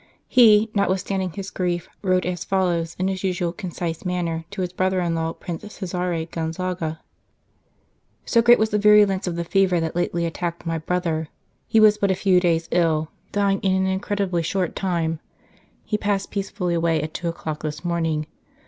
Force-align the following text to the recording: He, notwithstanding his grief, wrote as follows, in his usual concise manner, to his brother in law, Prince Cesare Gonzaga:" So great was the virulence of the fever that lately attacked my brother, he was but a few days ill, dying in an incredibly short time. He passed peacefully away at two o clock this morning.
He, 0.27 0.71
notwithstanding 0.73 1.33
his 1.33 1.51
grief, 1.51 1.87
wrote 2.01 2.25
as 2.25 2.43
follows, 2.43 2.95
in 2.97 3.07
his 3.07 3.23
usual 3.23 3.53
concise 3.53 4.03
manner, 4.03 4.45
to 4.49 4.61
his 4.63 4.73
brother 4.73 4.99
in 4.99 5.13
law, 5.13 5.31
Prince 5.33 5.61
Cesare 5.75 6.25
Gonzaga:" 6.25 7.01
So 8.25 8.41
great 8.41 8.57
was 8.57 8.71
the 8.71 8.79
virulence 8.79 9.27
of 9.27 9.35
the 9.35 9.43
fever 9.45 9.79
that 9.79 9.95
lately 9.95 10.25
attacked 10.25 10.65
my 10.65 10.79
brother, 10.79 11.27
he 11.67 11.79
was 11.79 11.99
but 11.99 12.09
a 12.09 12.15
few 12.15 12.39
days 12.39 12.67
ill, 12.71 13.11
dying 13.31 13.59
in 13.59 13.73
an 13.75 13.85
incredibly 13.85 14.41
short 14.41 14.75
time. 14.75 15.19
He 15.85 15.99
passed 15.99 16.31
peacefully 16.31 16.73
away 16.73 16.99
at 16.99 17.13
two 17.13 17.27
o 17.27 17.31
clock 17.31 17.61
this 17.61 17.85
morning. 17.85 18.25